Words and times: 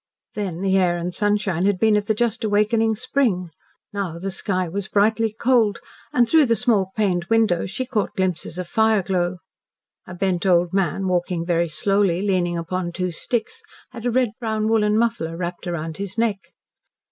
Then 0.33 0.61
the 0.61 0.79
air 0.79 0.97
and 0.97 1.13
sunshine 1.13 1.63
had 1.67 1.77
been 1.77 1.95
of 1.95 2.07
the 2.07 2.15
just 2.15 2.43
awakening 2.43 2.95
spring, 2.95 3.51
now 3.93 4.17
the 4.17 4.31
sky 4.31 4.67
was 4.67 4.87
brightly 4.87 5.31
cold, 5.31 5.77
and 6.11 6.27
through 6.27 6.47
the 6.47 6.55
small 6.55 6.91
paned 6.97 7.25
windows 7.25 7.69
she 7.69 7.85
caught 7.85 8.15
glimpses 8.15 8.57
of 8.57 8.67
fireglow. 8.67 9.37
A 10.07 10.15
bent 10.15 10.47
old 10.47 10.73
man 10.73 11.05
walking 11.07 11.45
very 11.45 11.69
slowly, 11.69 12.23
leaning 12.23 12.57
upon 12.57 12.91
two 12.91 13.11
sticks, 13.11 13.61
had 13.91 14.07
a 14.07 14.11
red 14.11 14.31
brown 14.39 14.67
woollen 14.69 14.97
muffler 14.97 15.37
wrapped 15.37 15.67
round 15.67 15.97
his 15.97 16.17
neck. 16.17 16.51